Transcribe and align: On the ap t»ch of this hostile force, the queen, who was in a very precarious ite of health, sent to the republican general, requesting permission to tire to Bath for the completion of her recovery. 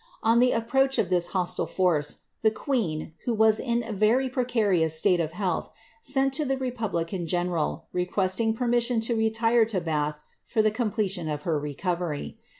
On 0.23 0.39
the 0.39 0.51
ap 0.51 0.71
t»ch 0.71 0.97
of 0.97 1.11
this 1.11 1.27
hostile 1.27 1.67
force, 1.67 2.21
the 2.41 2.49
queen, 2.49 3.13
who 3.25 3.35
was 3.35 3.59
in 3.59 3.83
a 3.83 3.93
very 3.93 4.29
precarious 4.29 4.99
ite 5.05 5.19
of 5.19 5.33
health, 5.33 5.69
sent 6.01 6.33
to 6.33 6.43
the 6.43 6.57
republican 6.57 7.27
general, 7.27 7.85
requesting 7.93 8.55
permission 8.55 8.99
to 9.01 9.29
tire 9.29 9.65
to 9.65 9.79
Bath 9.79 10.19
for 10.43 10.63
the 10.63 10.71
completion 10.71 11.29
of 11.29 11.43
her 11.43 11.59
recovery. 11.59 12.35